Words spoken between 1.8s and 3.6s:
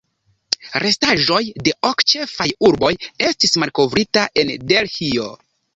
ok ĉefaj urboj estis